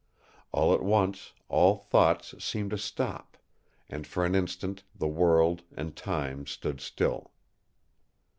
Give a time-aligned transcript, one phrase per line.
[0.51, 3.37] All at once, all thoughts seemed to stop;
[3.87, 7.29] and for an instant the world and time stood still.